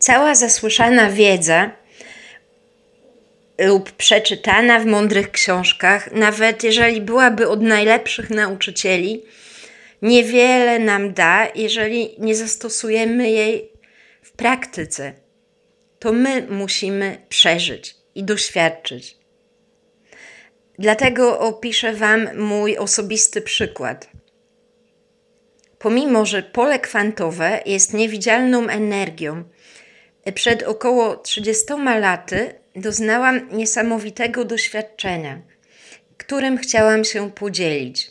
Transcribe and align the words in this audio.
Cała 0.00 0.34
zasłyszana 0.34 1.10
wiedza 1.10 1.70
lub 3.58 3.92
przeczytana 3.92 4.80
w 4.80 4.86
mądrych 4.86 5.30
książkach, 5.30 6.12
nawet 6.12 6.64
jeżeli 6.64 7.00
byłaby 7.00 7.48
od 7.48 7.62
najlepszych 7.62 8.30
nauczycieli, 8.30 9.22
niewiele 10.02 10.78
nam 10.78 11.12
da, 11.12 11.48
jeżeli 11.54 12.14
nie 12.18 12.34
zastosujemy 12.34 13.30
jej 13.30 13.70
w 14.22 14.32
praktyce. 14.32 15.12
To 15.98 16.12
my 16.12 16.46
musimy 16.50 17.26
przeżyć 17.28 17.94
i 18.14 18.24
doświadczyć. 18.24 19.16
Dlatego 20.78 21.40
opiszę 21.40 21.92
Wam 21.92 22.38
mój 22.38 22.78
osobisty 22.78 23.42
przykład. 23.42 24.10
Pomimo, 25.78 26.26
że 26.26 26.42
pole 26.42 26.78
kwantowe 26.78 27.62
jest 27.66 27.94
niewidzialną 27.94 28.68
energią, 28.68 29.44
przed 30.34 30.62
około 30.62 31.16
30 31.16 31.64
laty 32.00 32.54
doznałam 32.76 33.48
niesamowitego 33.52 34.44
doświadczenia, 34.44 35.40
którym 36.16 36.58
chciałam 36.58 37.04
się 37.04 37.30
podzielić. 37.30 38.10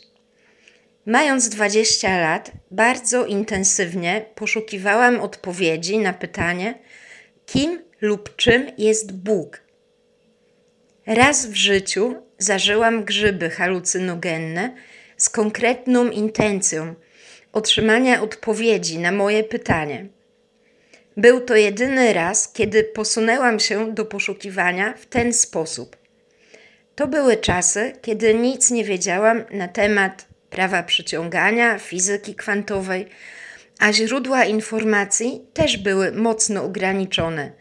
Mając 1.06 1.48
20 1.48 2.18
lat, 2.20 2.50
bardzo 2.70 3.26
intensywnie 3.26 4.24
poszukiwałam 4.34 5.20
odpowiedzi 5.20 5.98
na 5.98 6.12
pytanie, 6.12 6.74
kim 7.46 7.82
lub 8.00 8.36
czym 8.36 8.70
jest 8.78 9.12
Bóg. 9.12 9.60
Raz 11.06 11.46
w 11.46 11.54
życiu 11.54 12.14
zażyłam 12.38 13.04
grzyby 13.04 13.50
halucynogenne 13.50 14.74
z 15.16 15.28
konkretną 15.28 16.10
intencją 16.10 16.94
otrzymania 17.52 18.22
odpowiedzi 18.22 18.98
na 18.98 19.12
moje 19.12 19.44
pytanie. 19.44 20.06
Był 21.20 21.40
to 21.40 21.56
jedyny 21.56 22.12
raz, 22.12 22.52
kiedy 22.52 22.84
posunęłam 22.84 23.60
się 23.60 23.94
do 23.94 24.04
poszukiwania 24.04 24.94
w 24.96 25.06
ten 25.06 25.32
sposób. 25.32 25.96
To 26.94 27.06
były 27.06 27.36
czasy, 27.36 27.92
kiedy 28.02 28.34
nic 28.34 28.70
nie 28.70 28.84
wiedziałam 28.84 29.44
na 29.50 29.68
temat 29.68 30.26
prawa 30.50 30.82
przyciągania, 30.82 31.78
fizyki 31.78 32.34
kwantowej, 32.34 33.06
a 33.78 33.92
źródła 33.92 34.44
informacji 34.44 35.46
też 35.52 35.76
były 35.76 36.12
mocno 36.12 36.64
ograniczone. 36.64 37.52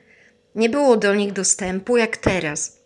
Nie 0.55 0.69
było 0.69 0.97
do 0.97 1.15
nich 1.15 1.33
dostępu 1.33 1.97
jak 1.97 2.17
teraz. 2.17 2.79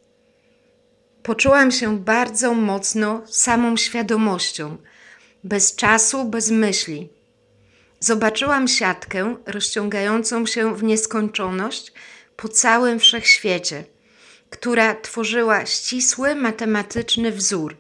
Poczułam 1.24 1.72
się 1.72 2.00
bardzo 2.00 2.54
mocno 2.54 3.24
samą 3.28 3.78
świadomością, 3.78 4.78
bez 5.44 5.76
czasu, 5.76 6.26
bez 6.26 6.52
myśli. 6.52 7.10
Zobaczyłam 8.04 8.68
siatkę 8.68 9.36
rozciągającą 9.46 10.46
się 10.46 10.76
w 10.76 10.84
nieskończoność 10.84 11.94
po 12.36 12.50
całym 12.50 13.00
wszechświecie, 13.00 13.84
która 14.50 14.96
tworzyła 14.96 15.66
ścisły 15.66 16.36
matematyczny 16.36 17.32
wzór. 17.32 17.78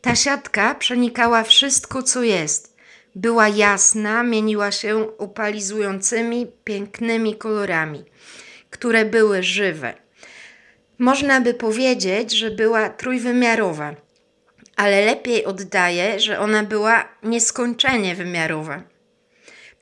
Ta 0.00 0.16
siatka 0.16 0.74
przenikała 0.74 1.42
wszystko, 1.42 2.02
co 2.02 2.22
jest. 2.22 2.76
Była 3.14 3.48
jasna, 3.48 4.22
mieniła 4.22 4.70
się 4.70 5.18
opalizującymi, 5.18 6.46
pięknymi 6.64 7.36
kolorami, 7.36 8.04
które 8.70 9.04
były 9.04 9.42
żywe. 9.42 9.94
Można 10.98 11.40
by 11.40 11.54
powiedzieć, 11.54 12.32
że 12.32 12.50
była 12.50 12.90
trójwymiarowa, 12.90 13.94
ale 14.76 15.04
lepiej 15.04 15.44
oddaje, 15.44 16.20
że 16.20 16.38
ona 16.38 16.62
była 16.62 17.08
nieskończenie 17.22 18.14
wymiarowa. 18.14 18.91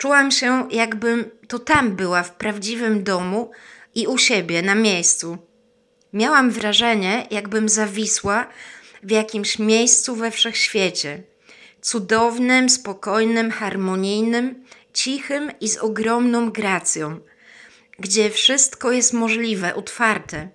Czułam 0.01 0.31
się, 0.31 0.69
jakbym 0.71 1.31
to 1.49 1.59
tam 1.59 1.97
była 1.97 2.23
w 2.23 2.35
prawdziwym 2.35 3.05
domu 3.05 3.51
i 3.95 4.07
u 4.07 4.19
siebie 4.19 4.63
na 4.63 4.75
miejscu. 4.75 5.39
Miałam 6.13 6.51
wrażenie, 6.51 7.27
jakbym 7.31 7.69
zawisła 7.69 8.47
w 9.03 9.11
jakimś 9.11 9.59
miejscu 9.59 10.17
we 10.17 10.31
wszechświecie. 10.31 11.23
Cudownym, 11.81 12.69
spokojnym, 12.69 13.51
harmonijnym, 13.51 14.65
cichym 14.93 15.51
i 15.61 15.69
z 15.69 15.77
ogromną 15.77 16.51
gracją, 16.51 17.21
gdzie 17.99 18.31
wszystko 18.31 18.93
jest 18.93 19.13
możliwe, 19.13 19.75
otwarte. 19.75 20.49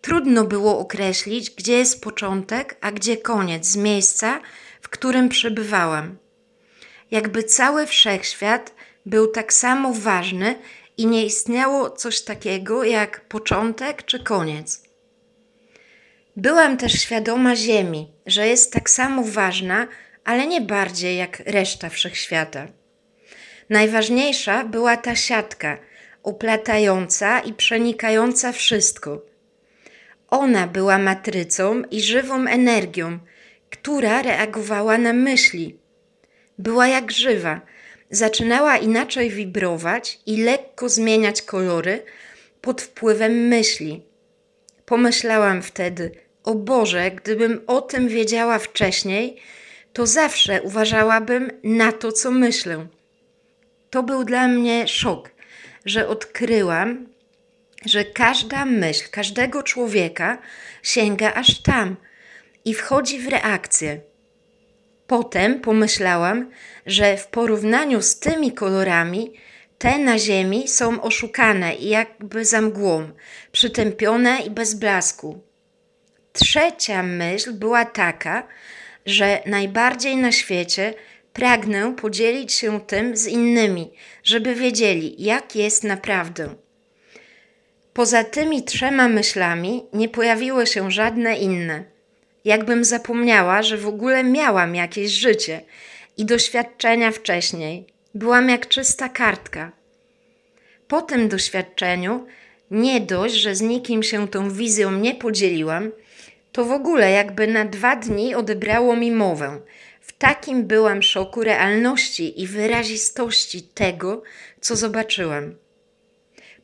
Trudno 0.00 0.44
było 0.44 0.78
określić, 0.78 1.50
gdzie 1.50 1.72
jest 1.72 2.02
początek, 2.02 2.76
a 2.80 2.92
gdzie 2.92 3.16
koniec 3.16 3.66
z 3.66 3.76
miejsca, 3.76 4.40
w 4.80 4.88
którym 4.88 5.28
przebywałam 5.28 6.16
jakby 7.10 7.42
cały 7.42 7.86
wszechświat 7.86 8.74
był 9.06 9.26
tak 9.28 9.52
samo 9.52 9.92
ważny 9.92 10.54
i 10.96 11.06
nie 11.06 11.26
istniało 11.26 11.90
coś 11.90 12.20
takiego 12.22 12.84
jak 12.84 13.20
początek 13.20 14.04
czy 14.04 14.24
koniec. 14.24 14.82
Byłam 16.36 16.76
też 16.76 16.92
świadoma 16.92 17.56
Ziemi, 17.56 18.08
że 18.26 18.48
jest 18.48 18.72
tak 18.72 18.90
samo 18.90 19.22
ważna, 19.24 19.86
ale 20.24 20.46
nie 20.46 20.60
bardziej 20.60 21.16
jak 21.16 21.42
reszta 21.46 21.88
wszechświata. 21.88 22.66
Najważniejsza 23.70 24.64
była 24.64 24.96
ta 24.96 25.16
siatka, 25.16 25.78
uplatająca 26.22 27.40
i 27.40 27.54
przenikająca 27.54 28.52
wszystko. 28.52 29.22
Ona 30.28 30.66
była 30.66 30.98
matrycą 30.98 31.82
i 31.90 32.02
żywą 32.02 32.46
energią, 32.46 33.18
która 33.70 34.22
reagowała 34.22 34.98
na 34.98 35.12
myśli, 35.12 35.79
była 36.60 36.88
jak 36.88 37.12
żywa. 37.12 37.60
Zaczynała 38.10 38.76
inaczej 38.76 39.30
wibrować 39.30 40.18
i 40.26 40.42
lekko 40.42 40.88
zmieniać 40.88 41.42
kolory 41.42 42.02
pod 42.60 42.82
wpływem 42.82 43.32
myśli. 43.32 44.02
Pomyślałam 44.86 45.62
wtedy, 45.62 46.10
o 46.44 46.54
Boże, 46.54 47.10
gdybym 47.10 47.60
o 47.66 47.80
tym 47.80 48.08
wiedziała 48.08 48.58
wcześniej, 48.58 49.36
to 49.92 50.06
zawsze 50.06 50.62
uważałabym 50.62 51.50
na 51.64 51.92
to, 51.92 52.12
co 52.12 52.30
myślę. 52.30 52.86
To 53.90 54.02
był 54.02 54.24
dla 54.24 54.48
mnie 54.48 54.88
szok, 54.88 55.30
że 55.84 56.08
odkryłam, 56.08 57.06
że 57.86 58.04
każda 58.04 58.64
myśl 58.64 59.04
każdego 59.10 59.62
człowieka 59.62 60.38
sięga 60.82 61.34
aż 61.34 61.62
tam 61.62 61.96
i 62.64 62.74
wchodzi 62.74 63.18
w 63.18 63.28
reakcję. 63.28 64.00
Potem 65.10 65.60
pomyślałam, 65.60 66.50
że 66.86 67.16
w 67.16 67.26
porównaniu 67.26 68.02
z 68.02 68.18
tymi 68.18 68.52
kolorami, 68.52 69.32
te 69.78 69.98
na 69.98 70.18
ziemi 70.18 70.68
są 70.68 71.02
oszukane 71.02 71.74
i 71.74 71.88
jakby 71.88 72.44
za 72.44 72.60
mgłą, 72.60 73.10
przytępione 73.52 74.38
i 74.40 74.50
bez 74.50 74.74
blasku. 74.74 75.40
Trzecia 76.32 77.02
myśl 77.02 77.52
była 77.52 77.84
taka, 77.84 78.46
że 79.06 79.42
najbardziej 79.46 80.16
na 80.16 80.32
świecie 80.32 80.94
pragnę 81.32 81.94
podzielić 81.96 82.52
się 82.52 82.80
tym 82.80 83.16
z 83.16 83.26
innymi, 83.26 83.92
żeby 84.24 84.54
wiedzieli, 84.54 85.14
jak 85.18 85.56
jest 85.56 85.84
naprawdę. 85.84 86.54
Poza 87.92 88.24
tymi 88.24 88.64
trzema 88.64 89.08
myślami 89.08 89.84
nie 89.92 90.08
pojawiły 90.08 90.66
się 90.66 90.90
żadne 90.90 91.38
inne 91.38 91.89
jakbym 92.44 92.84
zapomniała, 92.84 93.62
że 93.62 93.76
w 93.76 93.88
ogóle 93.88 94.24
miałam 94.24 94.74
jakieś 94.74 95.10
życie 95.10 95.60
i 96.16 96.24
doświadczenia 96.24 97.10
wcześniej. 97.10 97.86
Byłam 98.14 98.48
jak 98.48 98.68
czysta 98.68 99.08
kartka. 99.08 99.72
Po 100.88 101.02
tym 101.02 101.28
doświadczeniu, 101.28 102.26
nie 102.70 103.00
dość, 103.00 103.34
że 103.34 103.54
z 103.54 103.60
nikim 103.60 104.02
się 104.02 104.28
tą 104.28 104.50
wizją 104.50 104.92
nie 104.92 105.14
podzieliłam, 105.14 105.90
to 106.52 106.64
w 106.64 106.72
ogóle 106.72 107.10
jakby 107.10 107.46
na 107.46 107.64
dwa 107.64 107.96
dni 107.96 108.34
odebrało 108.34 108.96
mi 108.96 109.12
mowę. 109.12 109.60
W 110.00 110.12
takim 110.12 110.66
byłam 110.66 111.02
szoku 111.02 111.44
realności 111.44 112.42
i 112.42 112.46
wyrazistości 112.46 113.62
tego, 113.62 114.22
co 114.60 114.76
zobaczyłam. 114.76 115.54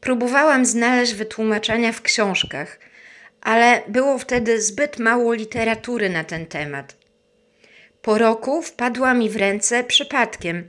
Próbowałam 0.00 0.66
znaleźć 0.66 1.14
wytłumaczenia 1.14 1.92
w 1.92 2.02
książkach– 2.02 2.78
ale 3.46 3.82
było 3.88 4.18
wtedy 4.18 4.62
zbyt 4.62 4.98
mało 4.98 5.32
literatury 5.32 6.10
na 6.10 6.24
ten 6.24 6.46
temat. 6.46 6.96
Po 8.02 8.18
roku 8.18 8.62
wpadła 8.62 9.14
mi 9.14 9.30
w 9.30 9.36
ręce 9.36 9.84
przypadkiem 9.84 10.68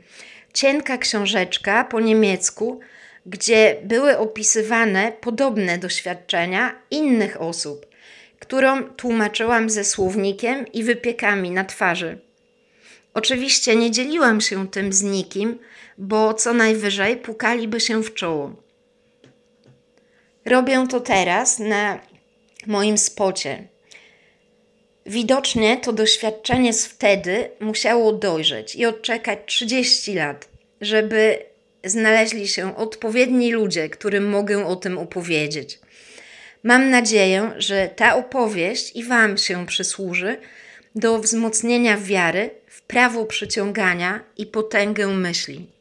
cienka 0.54 0.98
książeczka 0.98 1.84
po 1.84 2.00
niemiecku, 2.00 2.80
gdzie 3.26 3.78
były 3.84 4.18
opisywane 4.18 5.12
podobne 5.12 5.78
doświadczenia 5.78 6.76
innych 6.92 7.42
osób, 7.42 7.86
którą 8.40 8.84
tłumaczyłam 8.84 9.70
ze 9.70 9.84
słownikiem 9.84 10.68
i 10.68 10.84
wypiekami 10.84 11.52
na 11.52 11.64
twarzy. 11.64 12.20
Oczywiście 13.14 13.76
nie 13.76 13.92
dzieliłam 13.92 14.42
się 14.42 14.68
tym 14.68 14.94
z 14.94 15.04
nikim, 15.04 15.60
bo 15.98 16.34
co 16.34 16.54
najwyżej 16.54 17.18
pukaliby 17.18 17.80
się 17.80 18.04
w 18.04 18.14
czoło. 18.14 18.68
Robię 20.48 20.88
to 20.90 21.00
teraz 21.00 21.60
na 21.60 22.00
moim 22.68 22.98
spocie. 22.98 23.68
Widocznie 25.06 25.78
to 25.78 25.94
doświadczenie 25.94 26.74
z 26.74 26.86
wtedy 26.86 27.50
musiało 27.60 28.14
dojrzeć 28.14 28.75
i 28.75 28.86
odczekać 28.86 29.40
30 29.46 30.14
lat, 30.14 30.50
żeby 30.81 31.40
znaleźli 31.84 32.48
się 32.48 32.75
odpowiedni 32.75 33.52
ludzie, 33.52 33.90
którym 33.90 34.30
mogę 34.30 34.66
o 34.66 34.75
tym 34.75 34.98
opowiedzieć. 34.98 35.80
Mam 36.64 36.90
nadzieję, 36.90 37.52
że 37.58 37.90
ta 37.96 38.16
opowieść 38.16 38.96
i 38.96 39.04
Wam 39.04 39.38
się 39.38 39.66
przysłuży 39.66 40.38
do 40.96 41.19
wzmocnienia 41.19 41.98
wiary 41.98 42.50
w 42.68 42.81
prawo 42.81 43.25
przyciągania 43.25 44.24
i 44.38 44.46
potęgę 44.46 45.08
myśli. 45.08 45.77